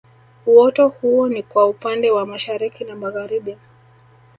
Uoto 0.45 0.87
huo 0.87 1.27
ni 1.27 1.43
kwa 1.43 1.65
upande 1.67 2.11
wa 2.11 2.25
Mashariki 2.25 2.83
na 2.83 2.95
Magharibi 2.95 3.57